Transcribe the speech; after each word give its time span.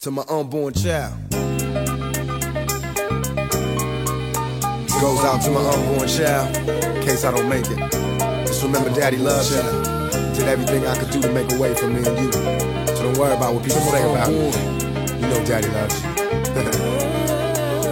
to 0.00 0.12
my 0.12 0.22
unborn 0.28 0.72
child. 0.74 1.12
Goes 5.00 5.24
out 5.24 5.42
to 5.42 5.50
my 5.50 5.60
unborn 5.60 6.08
child, 6.08 6.56
in 6.56 7.02
case 7.02 7.24
I 7.24 7.34
don't 7.34 7.48
make 7.48 7.66
it. 7.66 7.78
Just 8.46 8.62
remember, 8.62 8.90
Daddy 8.90 9.16
loves 9.16 9.50
you. 9.50 9.62
Did 10.36 10.46
everything 10.46 10.86
I 10.86 10.96
could 10.96 11.10
do 11.10 11.20
to 11.22 11.32
make 11.32 11.50
a 11.52 11.58
way 11.58 11.74
for 11.74 11.88
me 11.88 11.98
and 12.06 12.18
you. 12.18 12.32
So 12.32 13.02
don't 13.02 13.18
worry 13.18 13.34
about 13.34 13.54
what 13.54 13.64
people 13.64 13.80
say 13.80 14.08
about 14.08 14.30
me. 14.30 14.46
You 15.20 15.26
know, 15.26 15.44
Daddy 15.44 15.68
loves 15.68 16.00
you. 16.04 17.04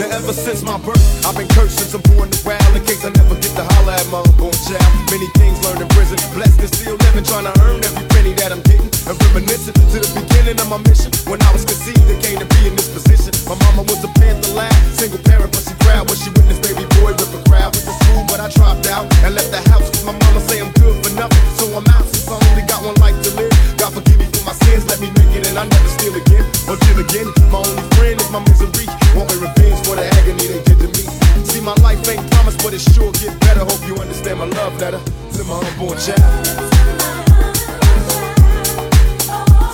Now 0.00 0.16
ever 0.16 0.32
since 0.32 0.64
my 0.64 0.80
birth, 0.80 1.04
I've 1.28 1.36
been 1.36 1.44
cursed 1.52 1.76
since 1.76 1.92
I'm 1.92 2.00
born 2.16 2.32
this 2.32 2.40
wild 2.40 2.64
In 2.72 2.80
case 2.88 3.04
I 3.04 3.12
never 3.20 3.36
get 3.36 3.52
to 3.52 3.64
holler 3.76 3.92
at 3.92 4.08
my 4.08 4.24
unborn 4.24 4.56
child. 4.64 4.88
Many 5.12 5.28
things 5.36 5.60
learned 5.60 5.84
in 5.84 5.92
prison, 5.92 6.16
blessed 6.32 6.56
and 6.56 6.72
still 6.72 6.96
living 7.04 7.20
Trying 7.20 7.44
to 7.44 7.52
earn 7.68 7.84
every 7.84 8.08
penny 8.08 8.32
that 8.40 8.48
I'm 8.48 8.64
getting. 8.64 8.88
And 9.04 9.12
reminiscing 9.28 9.76
to 9.76 9.96
the 10.00 10.08
beginning 10.16 10.56
of 10.56 10.72
my 10.72 10.80
mission 10.88 11.12
When 11.28 11.36
I 11.44 11.52
was 11.52 11.68
conceived 11.68 12.00
and 12.08 12.16
came 12.16 12.40
to 12.40 12.48
be 12.48 12.72
in 12.72 12.80
this 12.80 12.88
position. 12.88 13.36
My 13.44 13.60
mama 13.68 13.84
was 13.84 14.00
a 14.00 14.08
Panther 14.16 14.56
lad, 14.56 14.72
single 14.96 15.20
parent 15.20 15.52
but 15.52 15.68
she 15.68 15.76
proud 15.84 16.08
When 16.08 16.16
she 16.16 16.32
witnessed 16.32 16.64
baby 16.64 16.88
boy 16.96 17.12
rip 17.12 17.28
a 17.36 17.40
crowd 17.44 17.76
to 17.76 17.84
school 17.84 18.24
but 18.24 18.40
I 18.40 18.48
dropped 18.56 18.88
out 18.88 19.04
and 19.20 19.36
left 19.36 19.52
the 19.52 19.60
house 19.68 19.84
Cause 19.84 20.08
my 20.08 20.16
mama 20.16 20.40
say 20.48 20.64
I'm 20.64 20.72
good 20.80 20.96
for 21.04 21.12
nothing. 21.12 21.44
So 21.60 21.68
I'm 21.76 21.84
out 21.92 22.08
since 22.08 22.24
I 22.24 22.40
only 22.40 22.64
got 22.64 22.80
one 22.80 22.96
life 23.04 23.20
to 23.28 23.36
live. 23.36 23.52
God 23.76 23.92
forgive 23.92 24.16
me 24.16 24.24
for 24.32 24.48
my 24.48 24.56
sins, 24.64 24.88
let 24.88 24.96
me 24.96 25.12
make 25.20 25.36
it 25.36 25.44
and 25.44 25.60
I 25.60 25.68
never 25.68 25.90
steal 25.92 26.16
again. 26.16 26.48
Or 26.64 26.80
kill 26.88 27.04
again, 27.04 27.28
my 27.52 27.60
only 27.60 27.84
friend 28.00 28.16
is 28.16 28.32
my 28.32 28.40
misery 28.48 28.79
Want 29.16 29.32
revenge 29.34 29.80
for 29.86 29.96
the 29.96 30.06
agony 30.18 30.46
they 30.46 30.62
did 30.62 30.78
to 30.78 30.88
me. 30.88 31.04
See, 31.44 31.60
my 31.60 31.74
life 31.82 32.06
ain't 32.08 32.30
promised, 32.30 32.62
but 32.62 32.72
it 32.74 32.80
sure 32.80 33.12
get 33.12 33.38
better. 33.40 33.64
Hope 33.64 33.86
you 33.86 33.96
understand 33.96 34.38
my 34.38 34.46
love 34.46 34.78
letter 34.80 35.00
to 35.34 35.44
my 35.44 35.54
unborn 35.58 35.98
child. 35.98 36.18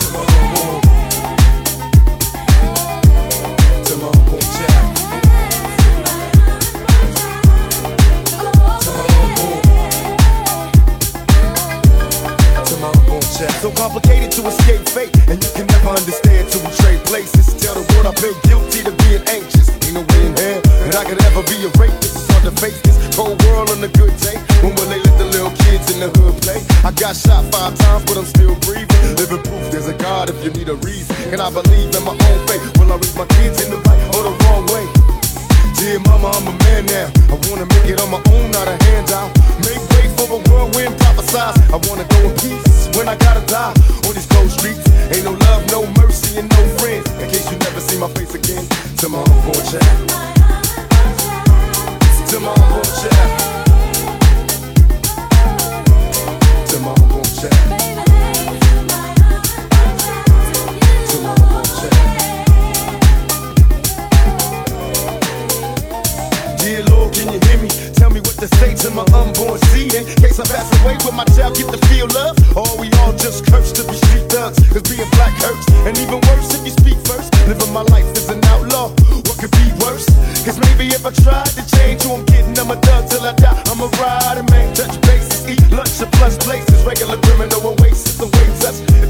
To 0.00 0.08
my 0.12 0.20
unborn. 0.24 0.80
Child. 4.56 4.96
To 12.66 12.74
my 12.80 12.88
unborn 12.88 13.22
child. 13.36 13.56
So 13.60 13.70
complicated 13.72 14.30
to 14.32 14.46
escape 14.48 14.88
fate, 14.88 15.12
and 15.28 15.42
you 15.42 15.50
can 15.54 15.66
never 15.66 15.90
understand 15.90 16.35
till 16.50 16.62
we 16.62 16.70
trade 16.76 17.02
places. 17.06 17.54
Tell 17.58 17.74
the 17.74 17.84
world 17.94 18.06
I've 18.06 18.18
been 18.20 18.36
guilty 18.46 18.82
to 18.86 18.92
being 19.06 19.22
anxious. 19.28 19.70
Ain't 19.86 19.94
no 19.94 20.02
way 20.02 20.20
in 20.26 20.34
hell 20.36 20.60
that 20.86 20.96
I 20.96 21.04
could 21.04 21.20
ever 21.26 21.42
be 21.46 21.58
a 21.66 21.70
rapist. 21.78 22.14
It's 22.16 22.28
hard 22.30 22.44
to 22.46 22.54
face 22.60 22.78
this 22.82 22.98
cold 23.14 23.40
world 23.46 23.70
on 23.70 23.82
a 23.82 23.90
good 23.90 24.14
day. 24.22 24.38
When 24.62 24.74
will 24.74 24.88
they 24.90 25.00
let 25.00 25.16
the 25.18 25.28
little 25.30 25.54
kids 25.66 25.90
in 25.92 25.98
the 26.00 26.10
hood 26.18 26.34
play? 26.42 26.60
I 26.86 26.92
got 26.92 27.16
shot 27.16 27.42
five 27.50 27.74
times, 27.78 28.04
but 28.06 28.16
I'm 28.18 28.28
still 28.28 28.54
breathing. 28.66 29.02
Living 29.18 29.42
proof 29.42 29.64
there's 29.70 29.88
a 29.88 29.96
God 29.96 30.30
if 30.30 30.38
you 30.44 30.50
need 30.50 30.68
a 30.68 30.76
reason. 30.86 31.14
And 31.32 31.40
I 31.40 31.50
believe 31.50 31.90
in 31.94 32.02
my 32.04 32.14
own 32.14 32.38
faith. 32.46 32.62
Will 32.78 32.92
I 32.92 32.96
raise 32.96 33.16
my 33.16 33.28
kids 33.38 33.62
in 33.64 33.70
the 33.70 33.80
right 33.88 34.02
or 34.14 34.22
the 34.28 34.34
wrong 34.46 34.64
way? 34.70 34.84
Dear 35.76 36.00
mama, 36.08 36.32
I'm 36.32 36.46
a 36.48 36.54
man 36.64 36.86
now. 36.86 37.08
I 37.28 37.36
wanna 37.50 37.66
make 37.66 37.86
it 37.90 38.00
on 38.00 38.10
my 38.10 38.22
own, 38.32 38.50
not 38.50 38.66
a 38.66 38.76
handout. 38.86 39.28
Make 39.66 39.82
way 39.92 40.06
for 40.16 40.36
a 40.36 40.40
whirlwind 40.48 40.94
prophesize. 41.00 41.58
I 41.68 41.78
wanna 41.88 42.06
go 42.08 42.18
in 42.28 42.34
peace 42.38 42.88
when 42.96 43.08
I 43.08 43.16
gotta 43.16 43.44
die 43.46 43.74
on 44.06 44.14
these 44.14 44.26
cold 44.26 44.50
streets. 44.50 44.85
Ain't 45.12 45.24
no 45.24 45.32
love, 45.32 45.66
no 45.70 45.86
mercy, 46.02 46.38
and 46.38 46.48
no 46.50 46.56
friends. 46.78 47.08
In 47.22 47.28
case 47.30 47.50
you 47.50 47.58
never 47.58 47.80
see 47.80 47.98
my 47.98 48.08
face 48.08 48.34
again, 48.34 48.66
to 48.98 49.08
my 49.08 49.18
unborn 49.18 49.64
child. 49.70 50.08
To 52.30 52.40
my 52.40 52.50
unborn 52.50 52.84
child. 53.00 53.30
To 56.68 56.76
my 56.80 56.90
unborn 56.90 57.24
child. 57.38 57.52
To 61.08 61.16
my 61.22 61.30
unborn 61.30 61.64
child. 61.78 62.06
Dear 66.58 66.82
Lord, 66.90 67.14
can 67.14 67.32
you 67.32 67.38
hear 67.46 67.58
me? 67.62 67.68
Tell 67.94 68.10
me 68.10 68.20
what 68.20 68.36
to 68.42 68.48
say 68.58 68.74
to 68.74 68.90
my 68.90 69.04
unborn 69.14 69.58
seed. 69.70 69.94
In 69.94 70.04
case 70.16 70.40
I 70.40 70.44
pass 70.44 70.68
away, 70.82 70.96
will 71.04 71.12
my 71.12 71.24
child 71.36 71.54
get 71.56 71.70
to 71.72 71.78
feel 71.86 72.08
love? 72.08 72.36
Or 72.56 72.76
we 72.80 72.90
all 73.00 73.12
just 73.12 73.46
cursed 73.46 73.76
to 73.76 73.84
Cause 80.46 80.60
maybe 80.60 80.86
if 80.94 81.04
I 81.04 81.10
tried 81.10 81.50
to 81.58 81.66
change 81.74 82.04
who 82.04 82.14
I'm 82.14 82.24
getting, 82.24 82.56
I'm 82.56 82.70
a 82.70 82.76
thug 82.76 83.10
till 83.10 83.26
I 83.26 83.32
die. 83.32 83.64
I'm 83.66 83.80
a 83.80 83.88
rider, 83.98 84.44
man. 84.44 84.72
Touch 84.76 84.94
bases, 85.00 85.42
eat 85.48 85.72
lunch 85.72 86.00
at 86.00 86.12
plus 86.12 86.38
places. 86.38 86.84
Regular 86.84 87.16
criminal 87.18 87.66
oasis 87.66 88.20
awaits 88.20 88.64
us. 88.64 89.05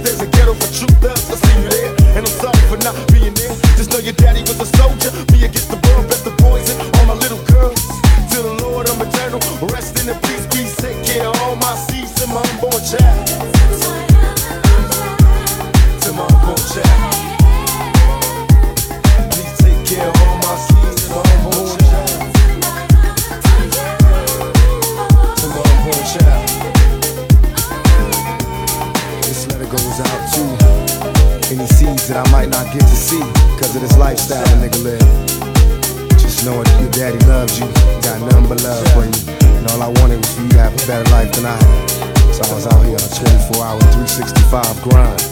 Any 31.53 31.67
seeds 31.67 32.09
that 32.09 32.19
I 32.19 32.27
might 32.33 32.49
not 32.51 32.67
get 32.75 32.83
to 32.83 32.97
see 32.97 33.23
because 33.55 33.77
of 33.77 33.83
this 33.83 33.97
lifestyle 33.99 34.43
a 34.43 34.57
nigga 34.59 34.83
live. 34.83 36.19
Just 36.19 36.43
knowing 36.43 36.67
that 36.67 36.81
your 36.83 36.91
daddy 36.91 37.23
loves 37.31 37.55
you, 37.61 37.71
got 38.03 38.19
nothing 38.19 38.51
but 38.51 38.59
love 38.67 38.83
for 38.91 39.07
you. 39.07 39.15
And 39.55 39.63
all 39.71 39.83
I 39.87 39.91
wanted 40.03 40.19
was 40.19 40.33
for 40.35 40.43
you 40.43 40.51
to 40.59 40.59
have 40.59 40.75
a 40.75 40.83
better 40.91 41.07
life 41.15 41.31
than 41.39 41.47
I 41.47 41.55
had. 41.55 42.35
So 42.35 42.43
I 42.43 42.51
was 42.51 42.67
out 42.67 42.83
here 42.83 42.99
on 42.99 43.05
a 43.07 43.13
24 43.55 43.63
hour, 43.63 43.79
365 43.95 44.83
grind. 44.83 45.23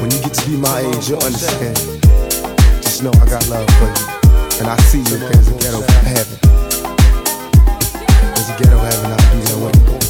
When 0.00 0.08
you 0.08 0.16
get 0.24 0.32
to 0.32 0.44
be 0.48 0.56
my 0.56 0.80
age, 0.96 1.12
you'll 1.12 1.20
understand. 1.20 1.76
Just 2.80 3.04
know 3.04 3.12
I 3.20 3.26
got 3.28 3.44
love 3.52 3.68
for 3.76 3.90
you. 3.92 4.04
And 4.64 4.66
I 4.72 4.80
see 4.88 5.04
you 5.04 5.12
if 5.12 5.28
there's 5.28 5.48
a 5.52 5.56
ghetto 5.60 5.84
heaven. 6.08 6.40
There's 8.32 8.48
a 8.48 8.56
ghetto 8.56 8.80
heaven, 8.80 9.12
I'll 9.12 9.28
be 9.28 9.44
there 9.44 9.60
with 9.60 9.76
you. 9.76 10.00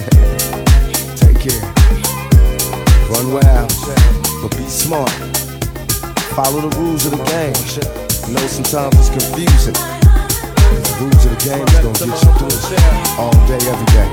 Take 1.20 1.44
care. 1.44 1.60
Run 3.12 3.36
wild, 3.36 4.15
but 4.48 4.58
be 4.58 4.66
smart. 4.66 5.10
Follow 6.38 6.60
the 6.68 6.70
rules 6.78 7.06
of 7.06 7.12
the 7.12 7.22
game. 7.34 7.56
Know 8.30 8.46
sometimes 8.46 8.94
it's 8.94 9.10
confusing. 9.10 9.74
The 9.74 10.94
rules 11.02 11.22
of 11.26 11.34
the 11.34 11.40
game 11.42 11.66
is 11.66 11.78
gonna 11.82 11.98
get 11.98 12.14
you 12.22 12.30
through 12.38 12.54
all 13.18 13.34
day, 13.50 13.58
every 13.66 13.88
day. 13.90 14.10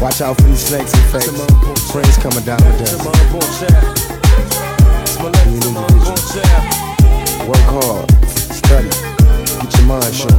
Watch 0.00 0.20
out 0.20 0.36
for 0.36 0.42
these 0.44 0.60
snakes 0.60 0.92
and 0.92 1.04
fakes. 1.08 1.32
Friends 1.92 2.16
coming 2.20 2.44
down 2.44 2.60
the 2.60 2.72
individual. 2.76 3.12
Work 7.48 7.68
hard, 7.72 8.10
study, 8.28 8.90
get 9.60 9.72
your 9.78 9.86
mind 9.86 10.12
sharp. 10.12 10.36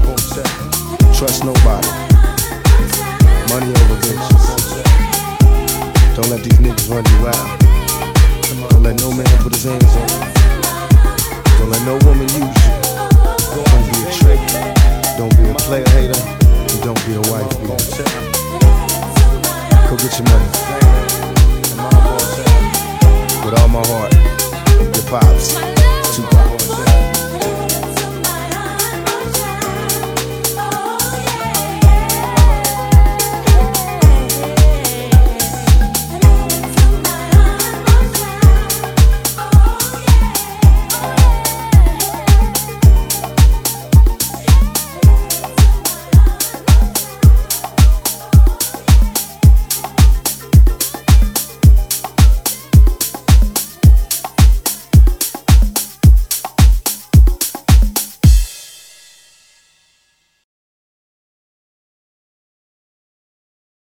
Trust 1.18 1.44
nobody. 1.46 1.90
Money 3.50 3.74
over 3.74 3.98
bitches. 4.06 4.46
Don't 6.16 6.30
let 6.30 6.44
these 6.44 6.60
niggas 6.60 6.90
run 6.90 7.06
you 7.06 7.28
out. 7.28 7.73
Don't 8.84 8.98
let 8.98 9.02
no 9.02 9.12
man 9.16 9.38
put 9.42 9.54
his 9.54 9.64
hands 9.64 9.96
on 9.96 10.10
you. 10.12 10.20
Don't 11.58 11.70
let 11.70 11.86
no 11.86 11.96
woman 12.06 12.28
use 12.28 12.36
you. 12.36 12.74
Don't 13.56 13.86
be 13.88 13.96
a 14.04 14.12
trick. 14.12 14.42
Don't 15.18 15.34
be 15.38 15.50
a 15.50 15.54
player 15.54 15.88
hater. 15.92 16.20
And 16.20 16.82
don't 16.84 17.06
be 17.06 17.14
a 17.14 17.22
wife 17.32 17.48
beater. 17.62 18.04
Go 19.88 19.96
get 19.96 20.20
your 20.20 20.28
money. 20.28 20.50
With 23.46 23.58
all 23.58 23.70
my 23.70 23.88
heart. 23.88 24.14
Your 24.94 25.04
pops. 25.10 25.83